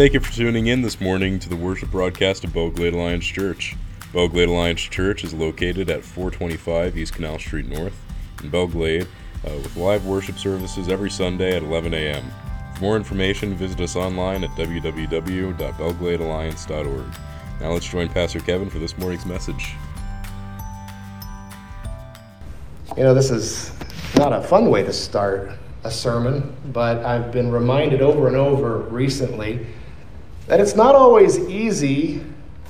[0.00, 3.26] Thank you for tuning in this morning to the worship broadcast of Belle Glade Alliance
[3.26, 3.76] Church.
[4.14, 8.02] Belle Glade Alliance Church is located at 425 East Canal Street North
[8.42, 9.06] in Belle Glade
[9.46, 12.24] uh, with live worship services every Sunday at 11 a.m.
[12.76, 17.14] For more information, visit us online at www.belgladealliance.org.
[17.60, 19.74] Now let's join Pastor Kevin for this morning's message.
[22.96, 23.70] You know, this is
[24.16, 25.50] not a fun way to start
[25.84, 29.66] a sermon, but I've been reminded over and over recently
[30.50, 32.20] that it's not always easy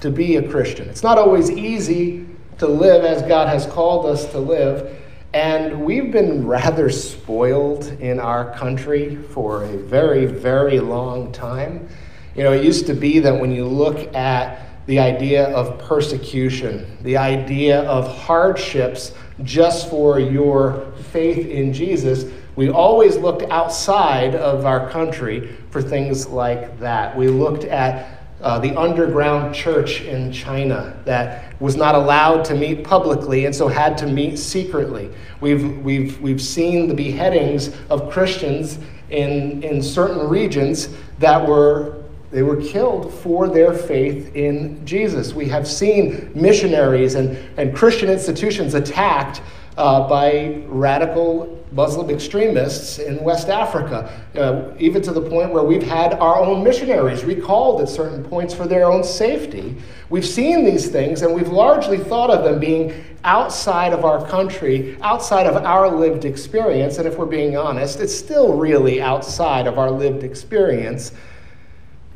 [0.03, 0.87] to be a Christian.
[0.91, 2.27] It's not always easy
[2.59, 4.99] to live as God has called us to live.
[5.33, 11.89] And we've been rather spoiled in our country for a very, very long time.
[12.35, 16.99] You know, it used to be that when you look at the idea of persecution,
[17.01, 22.31] the idea of hardships just for your faith in Jesus,
[22.61, 27.17] we always looked outside of our country for things like that.
[27.17, 32.85] We looked at uh, the underground church in China that was not allowed to meet
[32.85, 35.11] publicly and so had to meet secretly.
[35.41, 42.43] We've, we've, we've seen the beheadings of Christians in, in certain regions that were they
[42.43, 45.33] were killed for their faith in Jesus.
[45.33, 49.41] We have seen missionaries and, and Christian institutions attacked
[49.79, 55.83] uh, by radical Muslim extremists in West Africa, uh, even to the point where we've
[55.83, 59.77] had our own missionaries recalled at certain points for their own safety.
[60.09, 64.97] We've seen these things, and we've largely thought of them being outside of our country,
[65.03, 66.99] outside of our lived experience.
[66.99, 71.13] And if we're being honest, it's still really outside of our lived experience.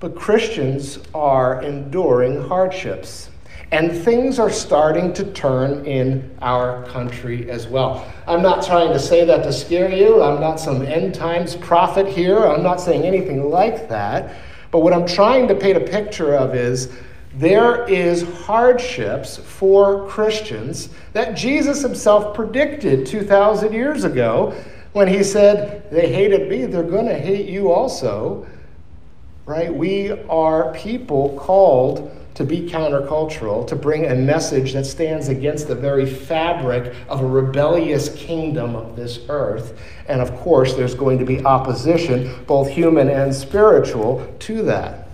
[0.00, 3.30] But Christians are enduring hardships.
[3.70, 8.10] And things are starting to turn in our country as well.
[8.26, 10.22] I'm not trying to say that to scare you.
[10.22, 12.38] I'm not some end times prophet here.
[12.38, 14.36] I'm not saying anything like that.
[14.70, 16.92] But what I'm trying to paint a picture of is
[17.36, 24.54] there is hardships for Christians that Jesus himself predicted 2,000 years ago
[24.92, 28.46] when he said, They hated me, they're going to hate you also.
[29.46, 29.74] Right?
[29.74, 35.74] We are people called to be countercultural, to bring a message that stands against the
[35.74, 39.80] very fabric of a rebellious kingdom of this earth.
[40.08, 45.08] And of course, there's going to be opposition, both human and spiritual, to that.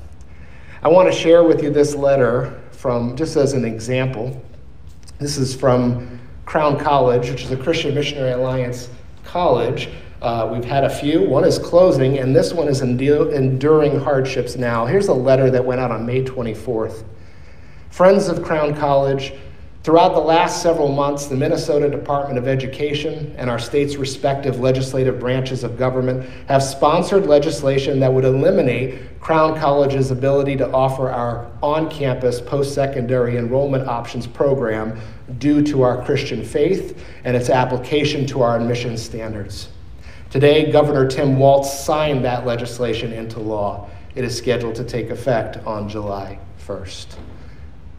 [0.83, 4.43] I want to share with you this letter from, just as an example.
[5.19, 8.89] This is from Crown College, which is a Christian Missionary Alliance
[9.25, 9.91] college.
[10.23, 11.23] Uh, we've had a few.
[11.23, 14.85] One is closing, and this one is enduring hardships now.
[14.85, 17.05] Here's a letter that went out on May 24th.
[17.89, 19.33] Friends of Crown College,
[19.83, 25.19] throughout the last several months, the Minnesota Department of Education and our state's respective legislative
[25.19, 31.51] branches of government have sponsored legislation that would eliminate Crown College's ability to offer our
[31.63, 35.01] on campus post secondary enrollment options program
[35.39, 39.71] due to our Christian faith and its application to our admission standards.
[40.31, 43.91] Today, Governor Tim Walz signed that legislation into law.
[44.15, 47.17] It is scheduled to take effect on July 1st.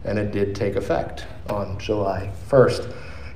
[0.04, 2.90] And it did take effect on July 1st.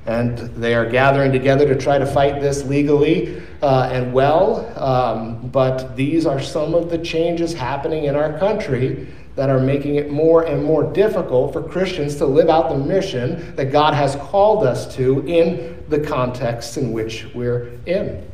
[0.07, 4.67] And they are gathering together to try to fight this legally uh, and well.
[4.83, 9.97] Um, but these are some of the changes happening in our country that are making
[9.97, 14.17] it more and more difficult for Christians to live out the mission that God has
[14.17, 18.27] called us to in the context in which we're in.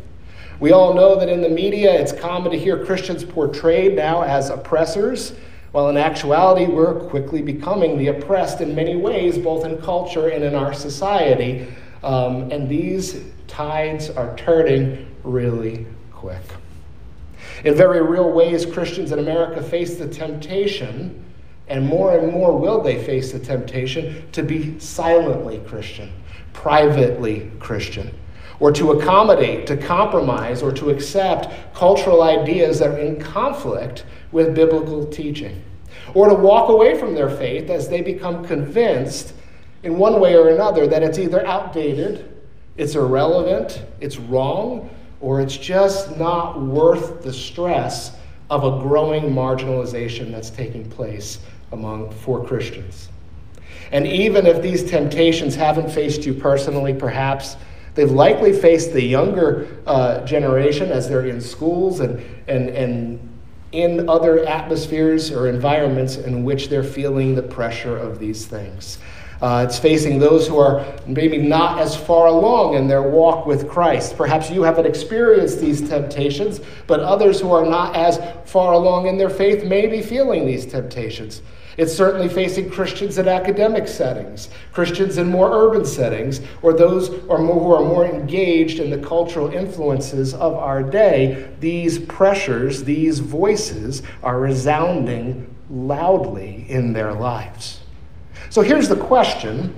[0.61, 4.51] We all know that in the media it's common to hear Christians portrayed now as
[4.51, 5.33] oppressors,
[5.73, 10.45] while in actuality we're quickly becoming the oppressed in many ways, both in culture and
[10.45, 11.67] in our society.
[12.03, 16.43] Um, and these tides are turning really quick.
[17.65, 21.25] In very real ways, Christians in America face the temptation,
[21.69, 26.13] and more and more will they face the temptation to be silently Christian,
[26.53, 28.13] privately Christian
[28.62, 34.54] or to accommodate, to compromise, or to accept cultural ideas that are in conflict with
[34.54, 35.60] biblical teaching,
[36.14, 39.34] or to walk away from their faith as they become convinced
[39.82, 42.41] in one way or another that it's either outdated,
[42.76, 44.88] it's irrelevant, it's wrong,
[45.20, 48.12] or it's just not worth the stress
[48.48, 51.41] of a growing marginalization that's taking place
[51.72, 53.09] among for Christians.
[53.91, 57.56] And even if these temptations haven't faced you personally, perhaps
[57.94, 63.28] They've likely faced the younger uh, generation as they're in schools and, and, and
[63.72, 68.98] in other atmospheres or environments in which they're feeling the pressure of these things.
[69.42, 73.68] Uh, it's facing those who are maybe not as far along in their walk with
[73.68, 74.16] Christ.
[74.16, 79.18] Perhaps you haven't experienced these temptations, but others who are not as far along in
[79.18, 81.42] their faith may be feeling these temptations.
[81.77, 87.30] It's certainly facing Christians in academic settings, Christians in more urban settings, or those who
[87.30, 91.48] are more engaged in the cultural influences of our day.
[91.60, 97.80] These pressures, these voices are resounding loudly in their lives.
[98.51, 99.74] So here's the question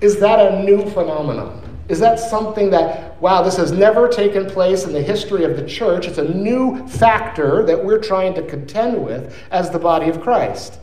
[0.00, 1.60] Is that a new phenomenon?
[1.88, 5.66] Is that something that, wow, this has never taken place in the history of the
[5.66, 6.06] church?
[6.06, 10.78] It's a new factor that we're trying to contend with as the body of Christ.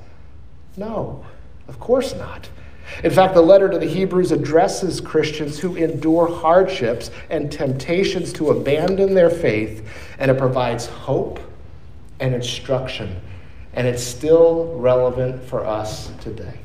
[0.77, 1.23] No,
[1.67, 2.49] of course not.
[3.03, 8.49] In fact, the letter to the Hebrews addresses Christians who endure hardships and temptations to
[8.49, 9.87] abandon their faith,
[10.17, 11.39] and it provides hope
[12.19, 13.19] and instruction.
[13.73, 16.59] And it's still relevant for us today.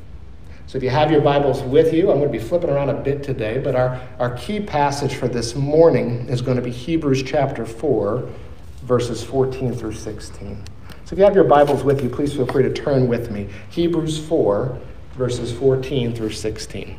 [0.66, 2.94] So if you have your Bibles with you, I'm going to be flipping around a
[2.94, 7.22] bit today, but our, our key passage for this morning is going to be Hebrews
[7.22, 8.28] chapter 4,
[8.82, 10.64] verses 14 through 16.
[11.04, 13.48] So if you have your Bibles with you, please feel free to turn with me.
[13.68, 14.78] Hebrews 4,
[15.12, 16.96] verses 14 through 16.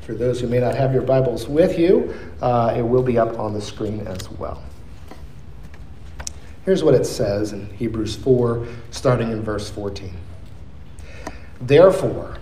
[0.00, 3.38] For those who may not have your Bibles with you, uh, it will be up
[3.38, 4.62] on the screen as well.
[6.64, 10.14] Here's what it says in Hebrews 4, starting in verse 14.
[11.60, 12.38] Therefore,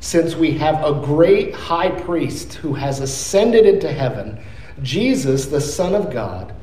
[0.00, 4.42] since we have a great high priest who has ascended into heaven,
[4.82, 6.54] Jesus, the Son of God,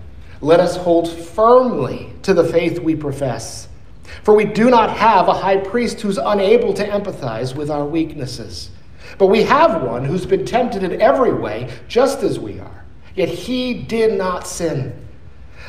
[0.41, 3.69] let us hold firmly to the faith we profess.
[4.23, 8.71] For we do not have a high priest who's unable to empathize with our weaknesses,
[9.17, 12.85] but we have one who's been tempted in every way, just as we are.
[13.15, 14.93] Yet he did not sin.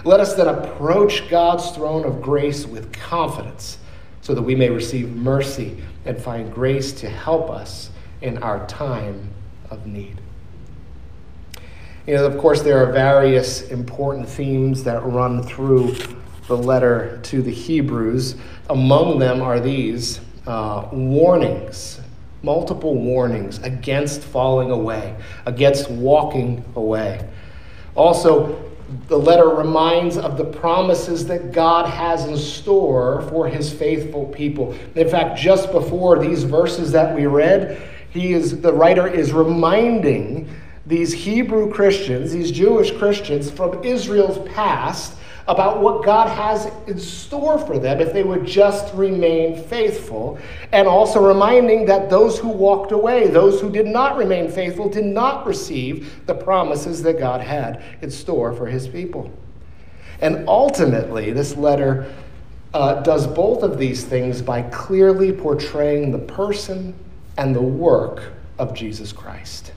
[0.04, 3.78] Let us then approach God's throne of grace with confidence
[4.20, 9.28] so that we may receive mercy and find grace to help us in our time
[9.70, 10.20] of need.
[12.06, 15.94] You know, of course, there are various important themes that run through
[16.46, 18.36] the letter to the Hebrews.
[18.70, 22.00] Among them are these uh, warnings,
[22.42, 25.14] multiple warnings against falling away,
[25.44, 27.28] against walking away.
[27.94, 28.58] Also,
[29.08, 34.74] the letter reminds of the promises that God has in store for his faithful people.
[34.94, 40.48] In fact, just before these verses that we read, he is the writer is reminding
[40.86, 45.17] these Hebrew Christians, these Jewish Christians from Israel's past
[45.48, 50.38] about what God has in store for them if they would just remain faithful,
[50.72, 55.06] and also reminding that those who walked away, those who did not remain faithful, did
[55.06, 59.32] not receive the promises that God had in store for his people.
[60.20, 62.12] And ultimately, this letter
[62.74, 66.94] uh, does both of these things by clearly portraying the person
[67.38, 69.72] and the work of Jesus Christ.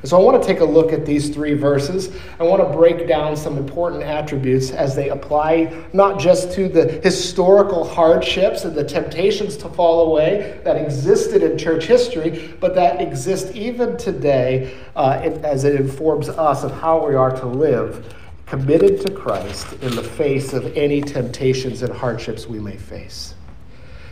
[0.00, 2.10] And so I want to take a look at these three verses.
[2.38, 7.00] I want to break down some important attributes as they apply not just to the
[7.02, 13.00] historical hardships and the temptations to fall away that existed in church history, but that
[13.00, 18.14] exist even today uh, as it informs us of how we are to live
[18.46, 23.34] committed to Christ in the face of any temptations and hardships we may face.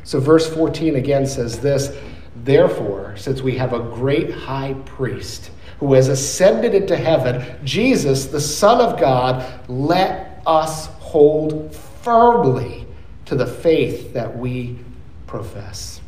[0.05, 1.97] So, verse 14 again says this
[2.45, 8.41] Therefore, since we have a great high priest, who has ascended into heaven, Jesus, the
[8.41, 12.87] Son of God, let us hold firmly
[13.27, 14.79] to the faith that we
[15.27, 16.01] profess.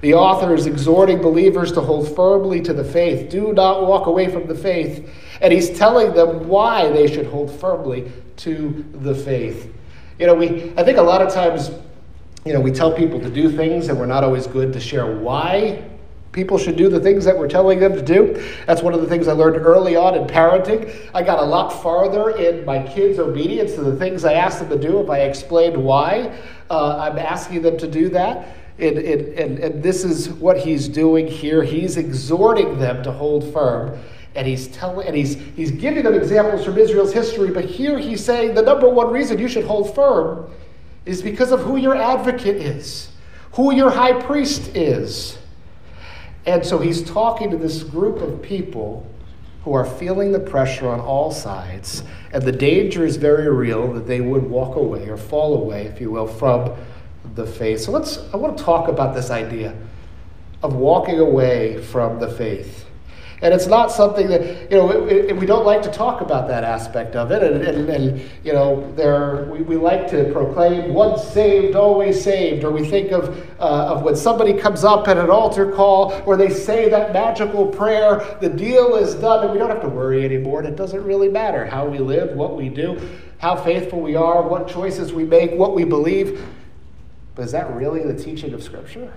[0.00, 3.30] The author is exhorting believers to hold firmly to the faith.
[3.30, 5.08] Do not walk away from the faith.
[5.40, 9.72] And he's telling them why they should hold firmly to the faith.
[10.18, 11.70] You know, we I think a lot of times,
[12.44, 15.16] you know, we tell people to do things and we're not always good to share
[15.16, 15.84] why
[16.38, 18.40] People should do the things that we're telling them to do.
[18.64, 21.10] That's one of the things I learned early on in parenting.
[21.12, 24.68] I got a lot farther in my kids' obedience to the things I asked them
[24.68, 26.32] to do if I explained why
[26.70, 28.54] uh, I'm asking them to do that.
[28.78, 31.64] And, and, and this is what he's doing here.
[31.64, 33.98] He's exhorting them to hold firm
[34.36, 38.24] and he's telling and he's he's giving them examples from Israel's history, but here he's
[38.24, 40.48] saying the number one reason you should hold firm
[41.04, 43.10] is because of who your advocate is,
[43.54, 45.37] who your high priest is.
[46.48, 49.06] And so he's talking to this group of people
[49.64, 52.02] who are feeling the pressure on all sides,
[52.32, 56.00] and the danger is very real that they would walk away or fall away, if
[56.00, 56.74] you will, from
[57.34, 57.80] the faith.
[57.80, 59.76] So let's I want to talk about this idea
[60.62, 62.86] of walking away from the faith.
[63.40, 66.48] And it's not something that, you know, it, it, we don't like to talk about
[66.48, 67.42] that aspect of it.
[67.42, 72.64] And, and, and you know, there, we, we like to proclaim once saved, always saved.
[72.64, 73.28] Or we think of,
[73.60, 77.66] uh, of when somebody comes up at an altar call where they say that magical
[77.66, 80.58] prayer, the deal is done, and we don't have to worry anymore.
[80.58, 83.00] And it doesn't really matter how we live, what we do,
[83.38, 86.44] how faithful we are, what choices we make, what we believe.
[87.36, 89.12] But is that really the teaching of Scripture?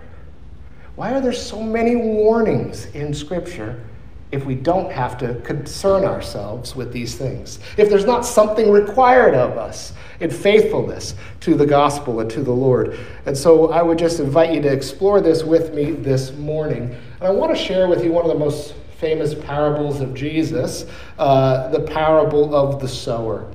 [0.95, 3.83] Why are there so many warnings in Scripture?
[4.31, 7.59] If we don't have to concern ourselves with these things.
[7.77, 12.51] If there's not something required of us in faithfulness to the gospel and to the
[12.51, 12.97] Lord.
[13.25, 16.95] And so I would just invite you to explore this with me this morning.
[17.19, 20.85] And I want to share with you one of the most famous parables of Jesus,
[21.17, 23.51] uh, the parable of the sower.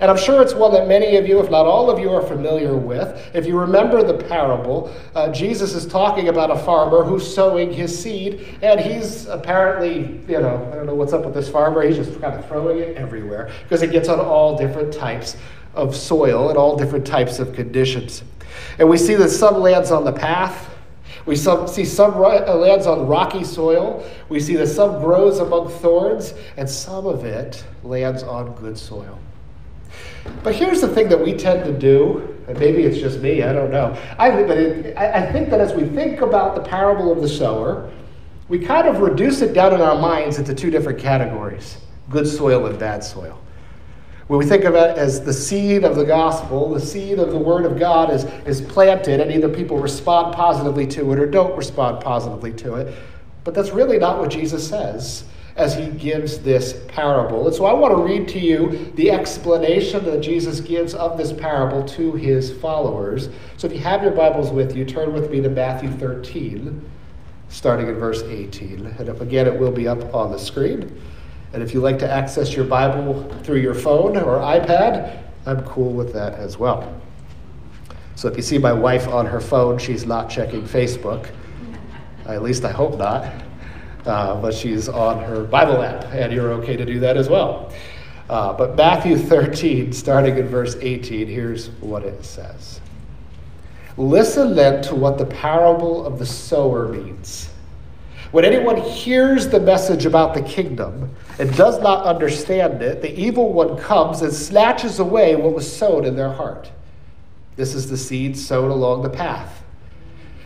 [0.00, 2.22] And I'm sure it's one that many of you, if not all of you, are
[2.22, 3.30] familiar with.
[3.34, 7.96] If you remember the parable, uh, Jesus is talking about a farmer who's sowing his
[7.96, 11.96] seed, and he's apparently, you know, I don't know what's up with this farmer, he's
[11.96, 15.36] just kind of throwing it everywhere because it gets on all different types
[15.74, 18.22] of soil and all different types of conditions.
[18.78, 20.68] And we see that some lands on the path,
[21.24, 24.04] we see some uh, lands on rocky soil.
[24.28, 29.18] We see that some grows among thorns, and some of it lands on good soil.
[30.42, 33.52] But here's the thing that we tend to do, and maybe it's just me, I
[33.52, 33.96] don't know.
[34.18, 37.90] I, but it, I think that as we think about the parable of the sower,
[38.48, 41.78] we kind of reduce it down in our minds into two different categories
[42.10, 43.40] good soil and bad soil.
[44.26, 47.38] When we think of it as the seed of the gospel, the seed of the
[47.38, 51.56] word of God is, is planted, and either people respond positively to it or don't
[51.56, 52.94] respond positively to it.
[53.44, 55.24] But that's really not what Jesus says
[55.56, 57.46] as he gives this parable.
[57.46, 61.32] And so I want to read to you the explanation that Jesus gives of this
[61.32, 63.28] parable to his followers.
[63.58, 66.82] So if you have your Bibles with you, turn with me to Matthew 13,
[67.48, 68.86] starting in verse 18.
[68.98, 71.00] And if, again, it will be up on the screen.
[71.52, 75.92] And if you like to access your Bible through your phone or iPad, I'm cool
[75.92, 76.98] with that as well.
[78.14, 81.28] So if you see my wife on her phone, she's not checking Facebook.
[82.26, 83.30] At least I hope not
[84.06, 87.72] uh, but she's on her Bible app, and you're okay to do that as well.
[88.28, 92.80] Uh, but Matthew 13, starting in verse 18, here's what it says
[93.96, 97.50] Listen then to what the parable of the sower means.
[98.30, 103.52] When anyone hears the message about the kingdom and does not understand it, the evil
[103.52, 106.70] one comes and snatches away what was sown in their heart.
[107.56, 109.61] This is the seed sown along the path.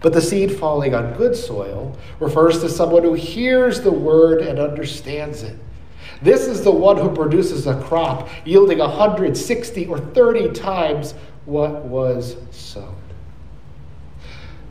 [0.00, 4.58] But the seed falling on good soil refers to someone who hears the word and
[4.58, 5.56] understands it.
[6.22, 12.36] This is the one who produces a crop yielding 160 or 30 times what was
[12.50, 12.96] sown.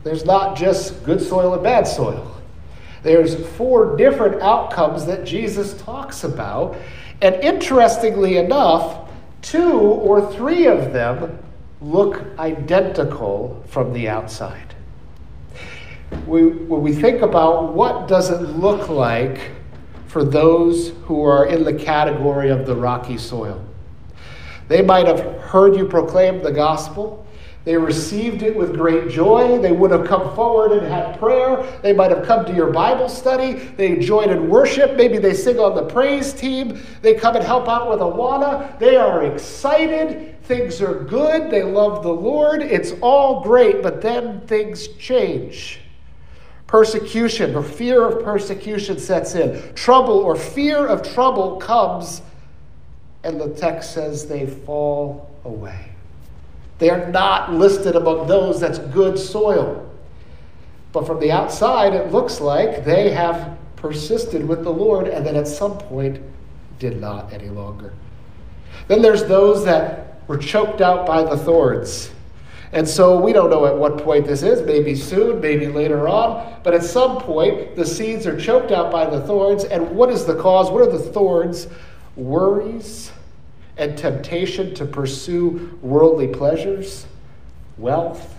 [0.02, 2.30] There's not just good soil and bad soil.
[3.02, 6.76] There's four different outcomes that Jesus talks about.
[7.22, 9.08] And interestingly enough,
[9.42, 11.38] two or three of them
[11.80, 14.73] look identical from the outside
[16.26, 19.50] we, when we think about what does it look like
[20.06, 23.60] for those who are in the category of the rocky soil.
[24.68, 27.26] They might have heard you proclaim the gospel.
[27.64, 29.58] They received it with great joy.
[29.58, 31.66] They would have come forward and had prayer.
[31.82, 33.54] They might have come to your Bible study.
[33.54, 34.96] They joined in worship.
[34.96, 36.80] Maybe they sing on the praise team.
[37.02, 38.78] They come and help out with Awana.
[38.78, 40.40] They are excited.
[40.44, 41.50] Things are good.
[41.50, 42.62] They love the Lord.
[42.62, 45.80] It's all great, but then things change.
[46.74, 49.62] Persecution or fear of persecution sets in.
[49.76, 52.20] Trouble or fear of trouble comes,
[53.22, 55.90] and the text says they fall away.
[56.78, 59.88] They are not listed among those that's good soil.
[60.90, 65.36] But from the outside, it looks like they have persisted with the Lord and then
[65.36, 66.20] at some point
[66.80, 67.92] did not any longer.
[68.88, 72.10] Then there's those that were choked out by the thorns.
[72.74, 76.60] And so we don't know at what point this is, maybe soon, maybe later on,
[76.64, 79.62] but at some point the seeds are choked out by the thorns.
[79.62, 80.72] And what is the cause?
[80.72, 81.68] What are the thorns?
[82.16, 83.12] Worries
[83.76, 87.06] and temptation to pursue worldly pleasures,
[87.78, 88.34] wealth,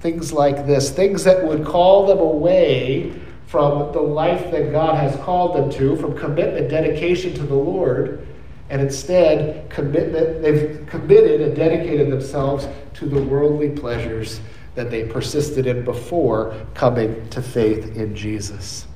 [0.00, 3.12] things like this, things that would call them away
[3.46, 8.26] from the life that God has called them to, from commitment, dedication to the Lord,
[8.70, 14.40] and instead commitment, they've committed and dedicated themselves to the worldly pleasures
[14.74, 18.86] that they persisted in before coming to faith in Jesus.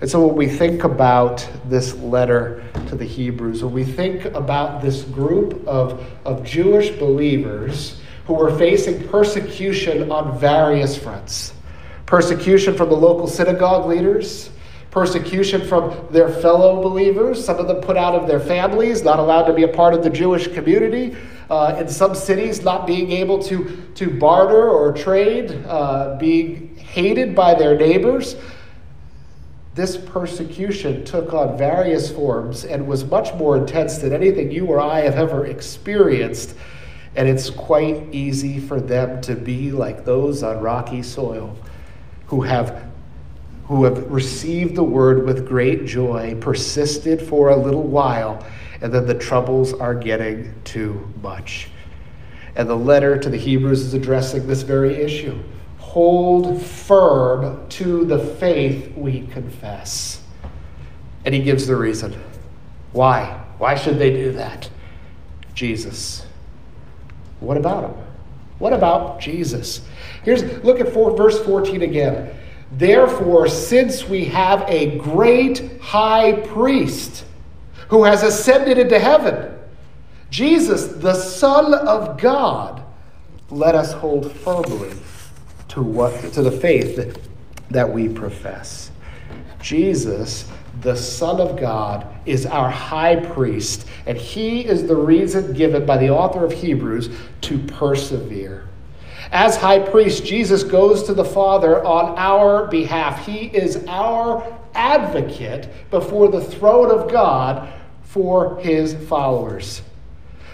[0.00, 4.80] And so when we think about this letter to the Hebrews, when we think about
[4.80, 11.54] this group of, of Jewish believers who were facing persecution on various fronts
[12.08, 14.48] persecution from the local synagogue leaders,
[14.90, 19.44] persecution from their fellow believers, some of them put out of their families, not allowed
[19.44, 21.16] to be a part of the Jewish community.
[21.50, 27.34] Uh, in some cities, not being able to, to barter or trade, uh, being hated
[27.34, 28.36] by their neighbors.
[29.74, 34.80] This persecution took on various forms and was much more intense than anything you or
[34.80, 36.54] I have ever experienced.
[37.16, 41.56] And it's quite easy for them to be like those on rocky soil
[42.26, 42.87] who have
[43.68, 48.42] who have received the word with great joy, persisted for a little while,
[48.80, 51.68] and then the troubles are getting too much.
[52.56, 55.38] And the letter to the Hebrews is addressing this very issue.
[55.76, 60.22] Hold firm to the faith we confess.
[61.26, 62.18] And he gives the reason.
[62.92, 63.44] Why?
[63.58, 64.70] Why should they do that?
[65.52, 66.24] Jesus.
[67.40, 68.04] What about him?
[68.58, 69.82] What about Jesus?
[70.24, 72.34] Here's look at four, verse 14 again.
[72.72, 77.24] Therefore, since we have a great high priest
[77.88, 79.58] who has ascended into heaven,
[80.30, 82.82] Jesus, the Son of God,
[83.50, 84.92] let us hold firmly
[85.68, 87.18] to what to the faith
[87.70, 88.90] that, we profess.
[89.60, 90.50] Jesus,
[90.82, 95.96] the Son of God, is our high priest, and he is the reason given by
[95.96, 97.08] the author of Hebrews
[97.42, 98.68] to persevere.
[99.30, 103.26] As high priest, Jesus goes to the Father on our behalf.
[103.26, 107.68] He is our advocate before the throne of God
[108.02, 109.82] for his followers.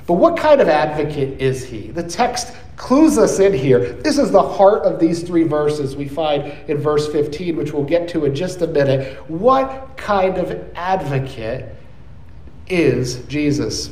[0.06, 1.88] But what kind of advocate is he?
[1.88, 3.92] The text clues us in here.
[3.92, 7.84] This is the heart of these three verses we find in verse 15, which we'll
[7.84, 9.16] get to in just a minute.
[9.30, 11.74] What kind of advocate
[12.66, 13.90] is Jesus?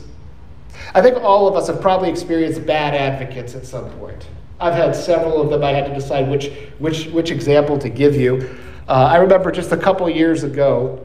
[0.95, 4.27] I think all of us have probably experienced bad advocates at some point.
[4.62, 5.64] I've had several of them.
[5.64, 8.57] I had to decide which, which, which example to give you.
[8.88, 11.05] Uh, I remember just a couple years ago,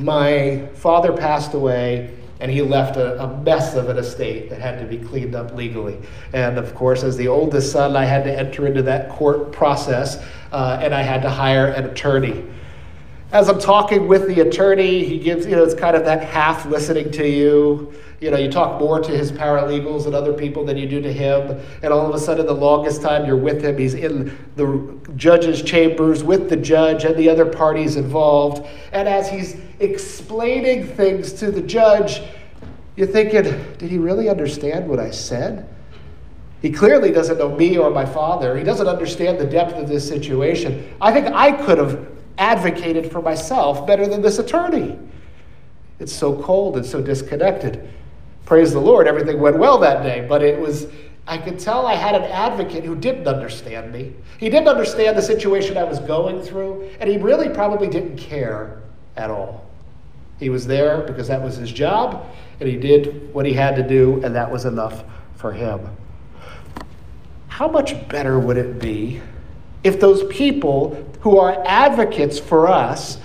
[0.00, 4.80] my father passed away and he left a, a, mess of an estate that had
[4.80, 5.98] to be cleaned up legally.
[6.32, 10.24] And of course, as the oldest son, I had to enter into that court process
[10.50, 12.44] uh, and I had to hire an attorney.
[13.32, 16.66] As I'm talking with the attorney, he gives, you know, it's kind of that half
[16.66, 20.76] listening to you you know, you talk more to his paralegals and other people than
[20.76, 21.58] you do to him.
[21.82, 25.62] And all of a sudden, the longest time you're with him, he's in the judge's
[25.62, 28.66] chambers with the judge and the other parties involved.
[28.92, 32.20] And as he's explaining things to the judge,
[32.94, 33.44] you're thinking,
[33.78, 35.66] did he really understand what I said?
[36.60, 38.54] He clearly doesn't know me or my father.
[38.58, 40.94] He doesn't understand the depth of this situation.
[41.00, 42.06] I think I could have
[42.38, 44.98] advocated for myself better than this attorney.
[45.98, 47.88] It's so cold and so disconnected
[48.50, 50.26] praise the Lord, everything went well that day.
[50.28, 50.88] But it was,
[51.28, 54.12] I could tell I had an advocate who didn't understand me.
[54.38, 58.82] He didn't understand the situation I was going through, and he really probably didn't care
[59.16, 59.70] at all.
[60.40, 62.26] He was there because that was his job,
[62.58, 65.04] and he did what he had to do, and that was enough
[65.36, 65.88] for him.
[67.46, 69.22] How much better would it be
[69.84, 73.18] if those people who are advocates for us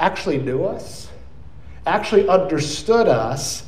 [0.00, 1.08] actually knew us,
[1.86, 3.64] actually understood us,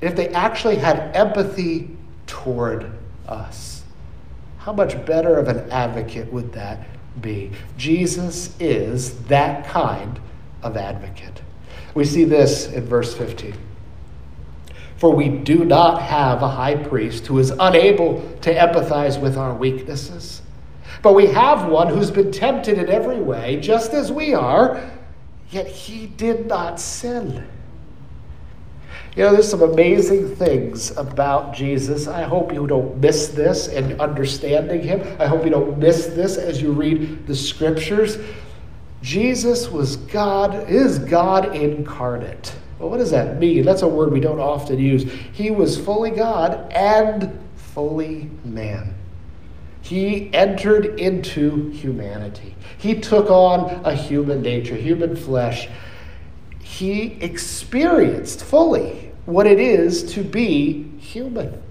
[0.00, 2.90] if they actually had empathy toward
[3.26, 3.82] us.
[4.58, 6.86] How much better of an advocate would that
[7.20, 7.50] be?
[7.76, 10.20] Jesus is that kind
[10.62, 11.42] of advocate.
[11.94, 13.54] We see this in verse 15.
[14.96, 19.54] For we do not have a high priest who is unable to empathize with our
[19.54, 20.40] weaknesses,
[21.04, 24.90] but we have one who's been tempted in every way, just as we are,
[25.50, 27.46] yet he did not sin.
[29.14, 32.08] You know, there's some amazing things about Jesus.
[32.08, 35.02] I hope you don't miss this in understanding him.
[35.20, 38.16] I hope you don't miss this as you read the scriptures.
[39.02, 42.56] Jesus was God, is God incarnate.
[42.78, 43.66] Well, what does that mean?
[43.66, 45.04] That's a word we don't often use.
[45.34, 48.93] He was fully God and fully man.
[49.84, 52.54] He entered into humanity.
[52.78, 55.68] He took on a human nature, human flesh.
[56.62, 61.62] He experienced fully what it is to be human.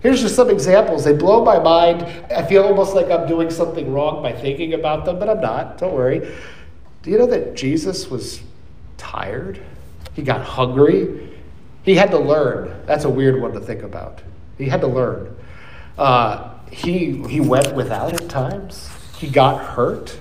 [0.00, 1.02] Here's just some examples.
[1.02, 2.02] They blow my mind.
[2.30, 5.78] I feel almost like I'm doing something wrong by thinking about them, but I'm not.
[5.78, 6.20] Don't worry.
[7.02, 8.42] Do you know that Jesus was
[8.96, 9.60] tired?
[10.14, 11.36] He got hungry.
[11.82, 12.80] He had to learn.
[12.86, 14.22] That's a weird one to think about.
[14.56, 15.34] He had to learn.
[15.98, 18.90] Uh, he, he went without at times.
[19.16, 20.18] He got hurt.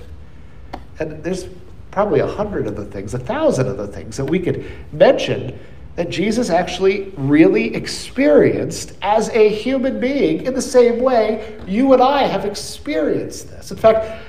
[1.00, 1.48] And there's
[1.92, 5.58] probably a hundred of the things, a thousand of the things that we could mention
[5.96, 12.02] that Jesus actually really experienced as a human being in the same way you and
[12.02, 13.72] I have experienced this.
[13.72, 14.22] In fact,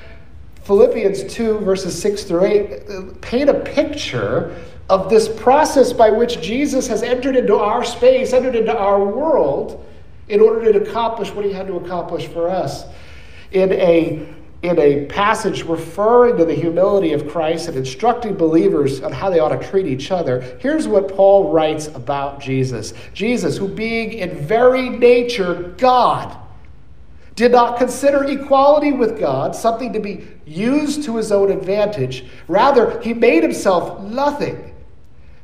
[0.63, 4.57] Philippians 2, verses 6 through 8, paint a picture
[4.89, 9.85] of this process by which Jesus has entered into our space, entered into our world,
[10.29, 12.85] in order to accomplish what he had to accomplish for us.
[13.53, 14.27] In a
[14.63, 19.39] in a passage referring to the humility of Christ and instructing believers on how they
[19.39, 22.95] ought to treat each other, here's what Paul writes about Jesus.
[23.13, 26.37] Jesus, who being in very nature God,
[27.37, 32.25] did not consider equality with God something to be used to his own advantage.
[32.49, 34.75] Rather, he made himself nothing,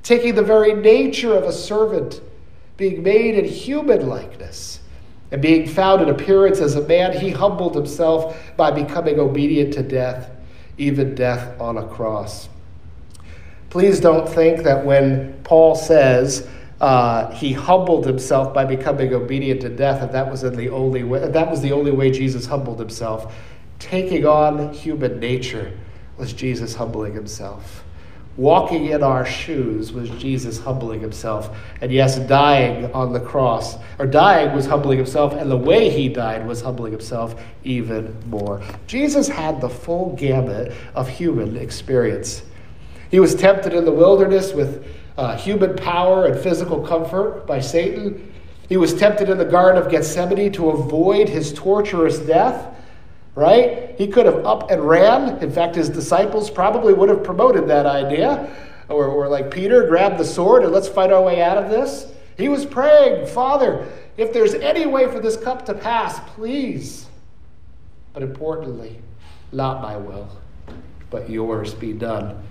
[0.02, 2.22] taking the very nature of a servant,
[2.76, 4.80] being made in human likeness
[5.30, 9.82] and being found in appearance as a man, he humbled himself by becoming obedient to
[9.82, 10.30] death,
[10.78, 12.48] even death on a cross.
[13.70, 16.46] Please don't think that when Paul says
[16.82, 21.04] uh, he humbled himself by becoming obedient to death, that that was in the only
[21.04, 21.26] way.
[21.26, 23.34] That was the only way Jesus humbled himself.
[23.78, 25.72] Taking on human nature
[26.18, 27.84] was Jesus humbling himself.
[28.38, 31.54] Walking in our shoes was Jesus humbling himself.
[31.82, 36.08] And yes, dying on the cross, or dying was humbling himself, and the way he
[36.08, 38.62] died was humbling himself even more.
[38.86, 42.42] Jesus had the full gamut of human experience.
[43.10, 44.86] He was tempted in the wilderness with
[45.18, 48.32] uh, human power and physical comfort by Satan.
[48.70, 52.74] He was tempted in the Garden of Gethsemane to avoid his torturous death
[53.34, 53.94] right?
[53.96, 55.38] He could have up and ran.
[55.42, 58.54] In fact, his disciples probably would have promoted that idea.
[58.88, 62.12] Or, or like Peter, grab the sword and let's fight our way out of this.
[62.36, 67.06] He was praying, Father, if there's any way for this cup to pass, please.
[68.12, 69.00] But importantly,
[69.52, 70.28] not my will,
[71.10, 72.42] but yours be done.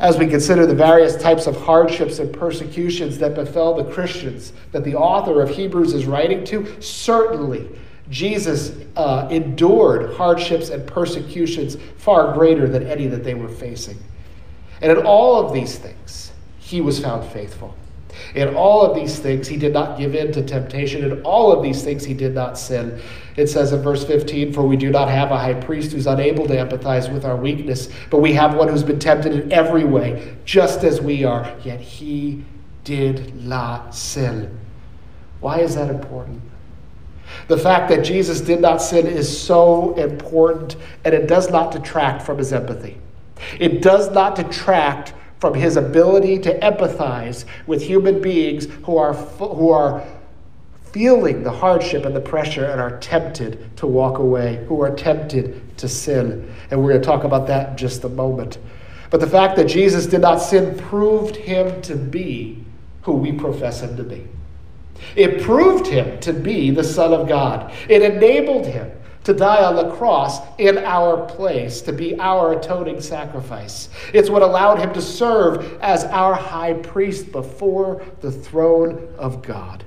[0.00, 4.84] As we consider the various types of hardships and persecutions that befell the Christians that
[4.84, 7.68] the author of Hebrews is writing to, certainly
[8.10, 13.98] Jesus uh, endured hardships and persecutions far greater than any that they were facing.
[14.82, 17.74] And in all of these things, he was found faithful.
[18.34, 21.04] In all of these things, he did not give in to temptation.
[21.04, 23.00] In all of these things, he did not sin.
[23.36, 26.46] It says in verse 15, For we do not have a high priest who's unable
[26.46, 30.36] to empathize with our weakness, but we have one who's been tempted in every way,
[30.44, 32.44] just as we are, yet he
[32.84, 34.58] did not sin.
[35.40, 36.40] Why is that important?
[37.48, 42.22] The fact that Jesus did not sin is so important, and it does not detract
[42.22, 42.98] from his empathy.
[43.58, 49.70] It does not detract from his ability to empathize with human beings who are, who
[49.70, 50.02] are
[50.92, 55.76] feeling the hardship and the pressure and are tempted to walk away, who are tempted
[55.76, 56.50] to sin.
[56.70, 58.58] And we're going to talk about that in just a moment.
[59.10, 62.64] But the fact that Jesus did not sin proved him to be
[63.02, 64.26] who we profess him to be.
[65.16, 67.72] It proved him to be the Son of God.
[67.88, 68.90] It enabled him
[69.24, 73.88] to die on the cross in our place, to be our atoning sacrifice.
[74.12, 79.84] It's what allowed him to serve as our high priest before the throne of God.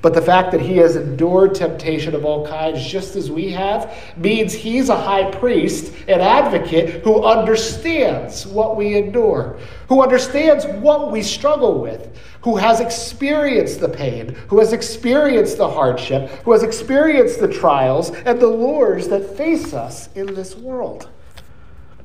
[0.00, 3.96] But the fact that he has endured temptation of all kinds just as we have
[4.16, 9.58] means he's a high priest, an advocate who understands what we endure,
[9.88, 15.68] who understands what we struggle with, who has experienced the pain, who has experienced the
[15.68, 21.08] hardship, who has experienced the trials and the lures that face us in this world.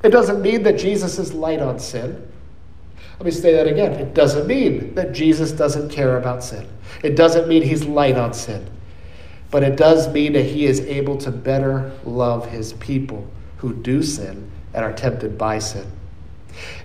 [0.04, 2.28] It doesn't mean that Jesus is light on sin.
[3.24, 3.94] Let me say that again.
[3.94, 6.68] It doesn't mean that Jesus doesn't care about sin.
[7.04, 8.70] It doesn't mean he's light on sin.
[9.50, 13.26] But it does mean that he is able to better love his people
[13.60, 15.90] who do sin and are tempted by sin.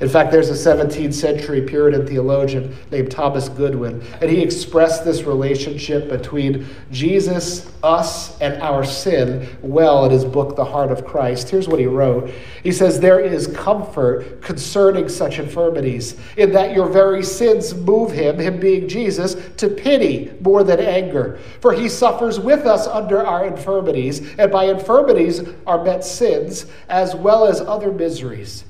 [0.00, 5.24] In fact, there's a 17th century Puritan theologian named Thomas Goodwin, and he expressed this
[5.24, 11.50] relationship between Jesus, us, and our sin well in his book, The Heart of Christ.
[11.50, 12.30] Here's what he wrote
[12.62, 18.38] He says, There is comfort concerning such infirmities, in that your very sins move him,
[18.38, 21.38] him being Jesus, to pity more than anger.
[21.60, 27.14] For he suffers with us under our infirmities, and by infirmities are met sins, as
[27.14, 28.64] well as other miseries.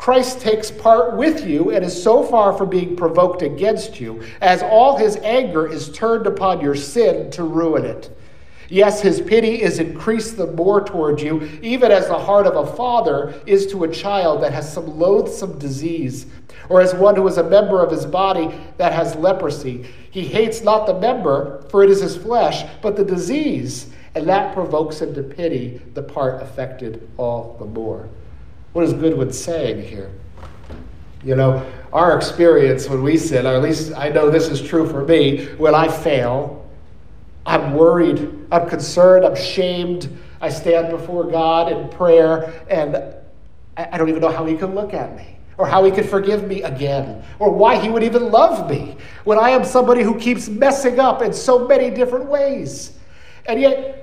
[0.00, 4.62] Christ takes part with you and is so far from being provoked against you, as
[4.62, 8.10] all his anger is turned upon your sin to ruin it.
[8.70, 12.74] Yes, his pity is increased the more toward you, even as the heart of a
[12.74, 16.24] father is to a child that has some loathsome disease,
[16.70, 19.84] or as one who is a member of his body that has leprosy.
[20.10, 24.54] He hates not the member, for it is his flesh, but the disease, and that
[24.54, 28.08] provokes him to pity the part affected all the more.
[28.72, 30.10] What is Goodwin saying here?
[31.24, 34.88] You know, our experience when we sin, or at least I know this is true
[34.88, 36.68] for me, when I fail,
[37.44, 40.08] I'm worried, I'm concerned, I'm shamed.
[40.40, 42.96] I stand before God in prayer, and
[43.76, 46.46] I don't even know how He can look at me, or how He could forgive
[46.46, 50.48] me again, or why He would even love me when I am somebody who keeps
[50.48, 52.92] messing up in so many different ways.
[53.46, 53.99] And yet,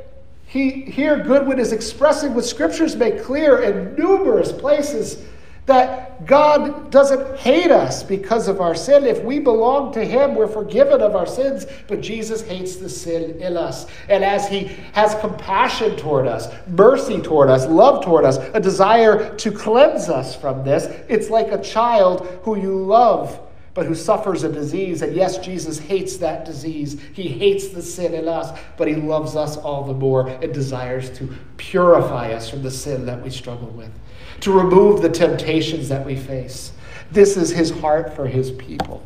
[0.48, 5.22] he, here Goodwin is expressing what scriptures make clear in numerous places
[5.66, 9.06] that God doesn't hate us because of our sin.
[9.06, 13.42] If we belong to Him, we're forgiven of our sins, but Jesus hates the sin
[13.42, 13.88] in us.
[14.08, 19.36] And as He has compassion toward us, mercy toward us, love toward us, a desire
[19.36, 23.47] to cleanse us from this, it's like a child who you love
[23.78, 25.04] but who suffers a disease.
[25.04, 27.00] And yes, Jesus hates that disease.
[27.14, 31.12] He hates the sin in us, but he loves us all the more and desires
[31.20, 33.92] to purify us from the sin that we struggle with
[34.40, 36.72] to remove the temptations that we face.
[37.12, 39.04] This is his heart for his people.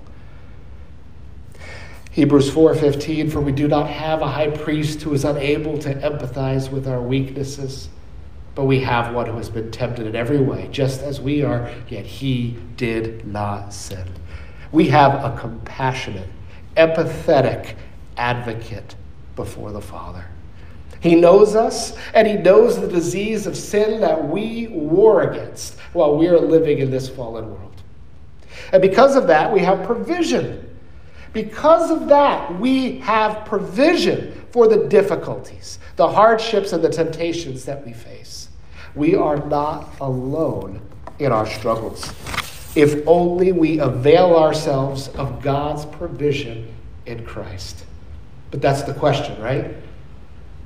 [2.12, 6.72] Hebrews 4:15 for we do not have a high priest who is unable to empathize
[6.72, 7.90] with our weaknesses
[8.54, 11.70] but we have one who has been tempted in every way just as we are
[11.88, 14.06] yet he did not sin.
[14.72, 16.30] We have a compassionate,
[16.78, 17.76] empathetic
[18.18, 18.96] advocate
[19.36, 20.26] before the Father.
[21.02, 26.16] He knows us, and He knows the disease of sin that we war against while
[26.16, 27.82] we are living in this fallen world.
[28.72, 30.68] And because of that, we have provision.
[31.34, 37.86] Because of that, we have provision for the difficulties, the hardships, and the temptations that
[37.86, 38.50] we face.
[38.96, 40.82] We are not alone
[41.20, 42.14] in our struggles.
[42.76, 46.74] If only we avail ourselves of God's provision
[47.06, 47.86] in Christ.
[48.50, 49.76] But that's the question, right?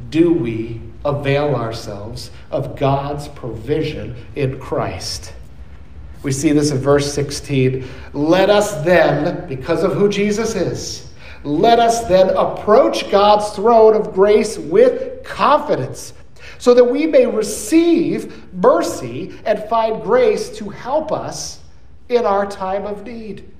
[0.09, 5.33] do we avail ourselves of God's provision in Christ?
[6.23, 7.87] We see this in verse 16.
[8.13, 11.11] Let us then, because of who Jesus is,
[11.43, 16.13] let us then approach God's throne of grace with confidence
[16.57, 21.59] so that we may receive mercy and find grace to help us
[22.09, 23.51] in our time of need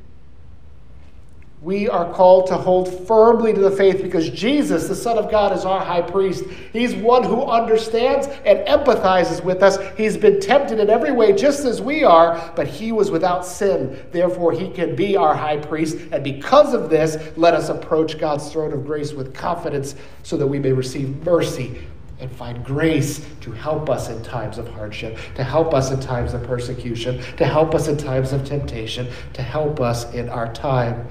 [1.66, 5.52] we are called to hold firmly to the faith because Jesus, the Son of God,
[5.52, 6.44] is our high priest.
[6.72, 9.80] He's one who understands and empathizes with us.
[9.98, 14.00] He's been tempted in every way, just as we are, but he was without sin.
[14.12, 15.98] Therefore, he can be our high priest.
[16.12, 20.46] And because of this, let us approach God's throne of grace with confidence so that
[20.46, 21.82] we may receive mercy
[22.20, 26.34] and find grace to help us in times of hardship, to help us in times
[26.34, 31.06] of persecution, to help us in times of temptation, to help us in our time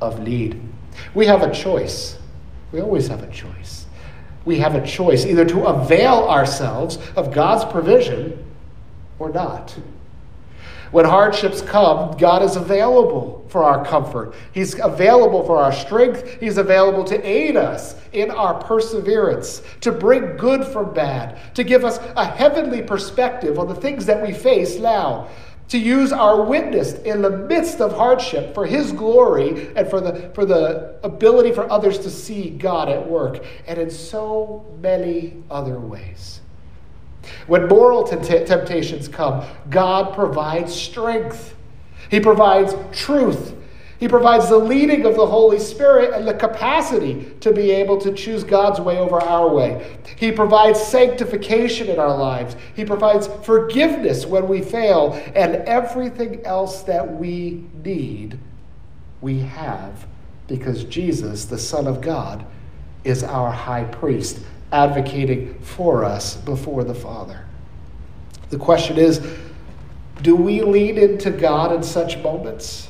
[0.00, 0.60] of need.
[1.14, 2.16] We have a choice.
[2.72, 3.86] We always have a choice.
[4.44, 8.44] We have a choice either to avail ourselves of God's provision
[9.18, 9.76] or not.
[10.90, 14.34] When hardships come, God is available for our comfort.
[14.52, 16.40] He's available for our strength.
[16.40, 21.84] He's available to aid us in our perseverance, to bring good from bad, to give
[21.84, 25.28] us a heavenly perspective on the things that we face now
[25.68, 30.30] to use our witness in the midst of hardship for his glory and for the,
[30.34, 35.78] for the ability for others to see God at work, and in so many other
[35.78, 36.40] ways.
[37.46, 41.54] When moral t- temptations come, God provides strength,
[42.10, 43.54] He provides truth,
[43.98, 48.12] he provides the leading of the Holy Spirit and the capacity to be able to
[48.12, 49.98] choose God's way over our way.
[50.16, 52.54] He provides sanctification in our lives.
[52.76, 58.38] He provides forgiveness when we fail, and everything else that we need,
[59.20, 60.06] we have
[60.46, 62.46] because Jesus, the Son of God,
[63.02, 64.38] is our high priest,
[64.72, 67.44] advocating for us before the Father.
[68.50, 69.20] The question is
[70.22, 72.88] do we lean into God in such moments?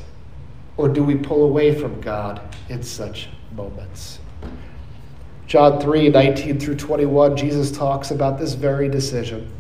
[0.77, 4.19] Or do we pull away from God in such moments?
[5.47, 9.51] John 3 19 through 21, Jesus talks about this very decision.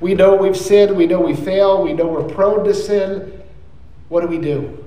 [0.00, 3.42] We know we've sinned, we know we fail, we know we're prone to sin.
[4.08, 4.84] What do we do?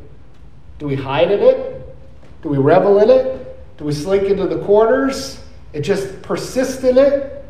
[0.79, 1.95] Do we hide in it?
[2.41, 3.77] Do we revel in it?
[3.77, 5.42] Do we slink into the corners
[5.73, 7.45] and just persist in it?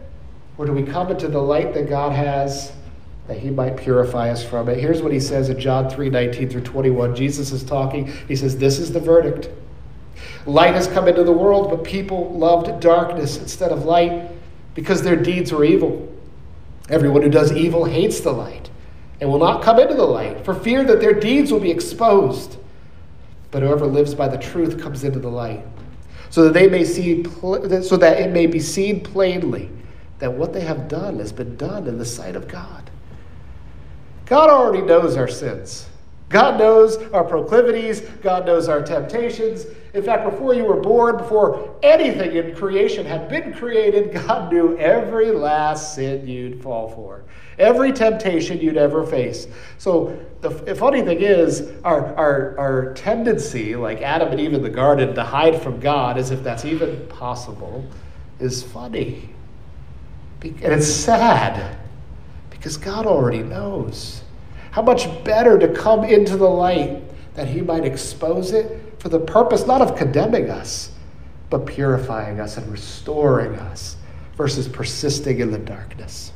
[0.57, 2.71] Or do we come into the light that God has
[3.27, 4.79] that he might purify us from it.
[4.79, 7.15] Here's what he says in John 3 19 through 21.
[7.15, 8.07] Jesus is talking.
[8.27, 9.49] He says, This is the verdict.
[10.45, 14.29] Light has come into the world, but people loved darkness instead of light
[14.75, 16.09] because their deeds were evil.
[16.89, 18.69] Everyone who does evil hates the light
[19.21, 22.57] and will not come into the light for fear that their deeds will be exposed.
[23.51, 25.63] But whoever lives by the truth comes into the light,
[26.33, 29.69] so that they may see so that it may be seen plainly
[30.17, 32.89] that what they have done has been done in the sight of God.
[34.25, 35.87] God already knows our sins.
[36.33, 38.01] God knows our proclivities.
[38.23, 39.67] God knows our temptations.
[39.93, 44.75] In fact, before you were born, before anything in creation had been created, God knew
[44.79, 47.23] every last sin you'd fall for,
[47.59, 49.45] every temptation you'd ever face.
[49.77, 54.71] So the, funny thing is, our, our, our tendency, like Adam and Eve in the
[54.71, 57.85] garden, to hide from God as if that's even possible,
[58.39, 59.29] is funny.
[60.41, 61.77] And it's sad
[62.49, 64.22] because God already knows.
[64.73, 67.03] How much better to come into the light
[67.36, 70.89] that He might expose it for the purpose not of condemning us,
[71.51, 73.97] but purifying us and restoring us
[74.36, 76.31] versus persisting in the darkness.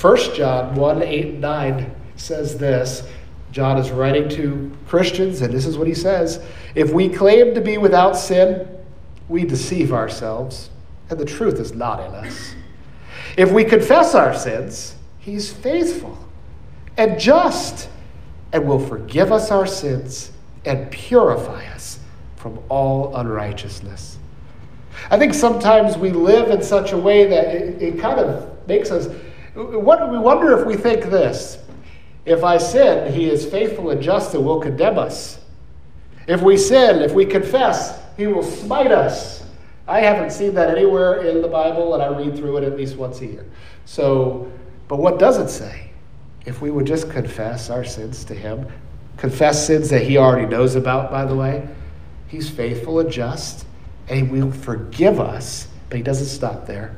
[0.00, 3.02] 1 John 1 8 and 9 says this.
[3.50, 6.40] John is writing to Christians, and this is what he says
[6.76, 8.68] If we claim to be without sin,
[9.28, 10.70] we deceive ourselves,
[11.08, 12.54] and the truth is not in us.
[13.36, 16.16] If we confess our sins, he's faithful
[16.96, 17.88] and just
[18.52, 20.32] and will forgive us our sins
[20.64, 22.00] and purify us
[22.36, 24.18] from all unrighteousness.
[25.10, 28.90] I think sometimes we live in such a way that it, it kind of makes
[28.90, 29.06] us.
[29.54, 31.58] What, we wonder if we think this
[32.26, 35.40] if I sin, he is faithful and just and will condemn us.
[36.28, 39.42] If we sin, if we confess, he will smite us.
[39.88, 42.96] I haven't seen that anywhere in the Bible, and I read through it at least
[42.96, 43.46] once a year.
[43.86, 44.50] So,
[44.86, 45.89] but what does it say?
[46.46, 48.66] If we would just confess our sins to Him,
[49.16, 51.68] confess sins that He already knows about, by the way,
[52.28, 53.66] He's faithful and just,
[54.08, 56.96] and He will forgive us, but He doesn't stop there.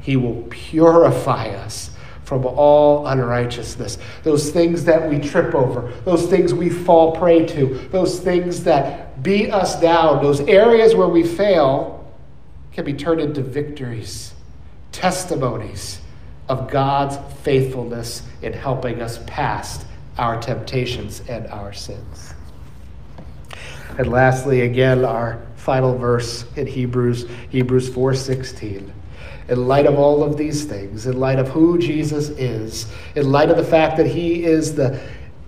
[0.00, 1.90] He will purify us
[2.24, 3.98] from all unrighteousness.
[4.22, 9.22] Those things that we trip over, those things we fall prey to, those things that
[9.22, 12.04] beat us down, those areas where we fail
[12.72, 14.34] can be turned into victories,
[14.92, 16.00] testimonies
[16.48, 19.86] of God's faithfulness in helping us past
[20.18, 22.34] our temptations and our sins.
[23.98, 28.92] And lastly, again, our final verse in Hebrews, Hebrews 4:16.
[29.48, 33.50] In light of all of these things, in light of who Jesus is, in light
[33.50, 34.98] of the fact that he is the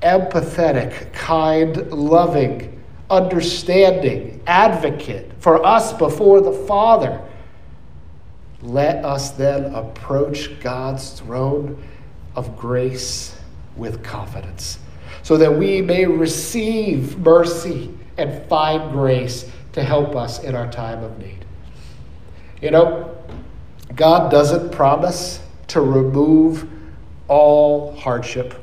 [0.02, 2.80] empathetic, kind, loving,
[3.10, 7.20] understanding advocate for us before the Father,
[8.62, 11.82] let us then approach God's throne
[12.34, 13.36] of grace
[13.76, 14.78] with confidence,
[15.22, 21.02] so that we may receive mercy and find grace to help us in our time
[21.04, 21.44] of need.
[22.60, 23.16] You know,
[23.94, 26.68] God doesn't promise to remove
[27.28, 28.54] all hardship.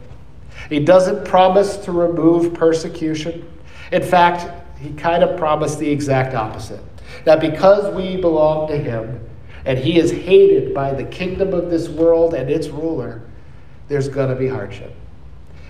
[0.70, 3.48] He doesn't promise to remove persecution.
[3.92, 6.82] In fact, he kind of promised the exact opposite
[7.24, 9.20] that because we belong to him,
[9.66, 13.22] and he is hated by the kingdom of this world and its ruler,
[13.88, 14.94] there's going to be hardship.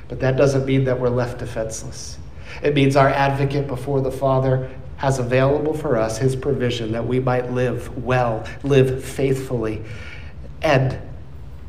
[0.08, 2.18] But that doesn't mean that we're left defenseless.
[2.62, 7.20] It means our advocate before the Father has available for us his provision that we
[7.20, 9.84] might live well, live faithfully,
[10.62, 10.98] and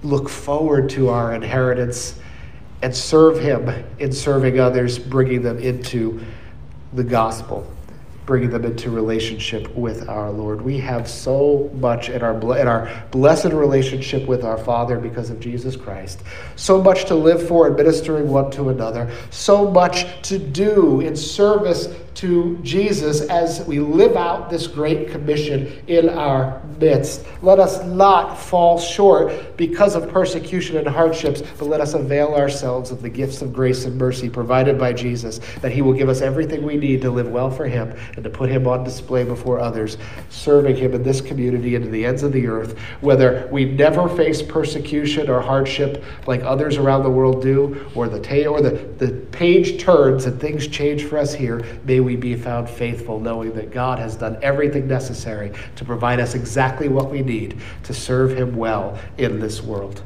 [0.03, 2.19] look forward to our inheritance
[2.83, 6.21] and serve him in serving others, bringing them into
[6.93, 7.67] the gospel
[8.27, 10.61] bringing them into relationship with our Lord.
[10.61, 15.39] We have so much in our, in our blessed relationship with our Father because of
[15.39, 16.23] Jesus Christ.
[16.57, 19.11] So much to live for, administering one to another.
[19.31, 25.83] So much to do in service to Jesus as we live out this great commission
[25.87, 27.26] in our midst.
[27.42, 32.90] Let us not fall short because of persecution and hardships, but let us avail ourselves
[32.90, 36.22] of the gifts of grace and mercy provided by Jesus, that He will give us
[36.22, 39.61] everything we need to live well for Him and to put Him on display before
[39.61, 39.98] others,
[40.31, 44.09] serving Him in this community and to the ends of the earth, whether we never
[44.09, 48.70] face persecution or hardship like others around the world do, or the, ta- or the,
[48.98, 51.62] the page turns and things change for us here.
[51.85, 56.35] May we be found faithful, knowing that God has done everything necessary to provide us
[56.35, 60.02] exactly what we need to serve Him well in this world.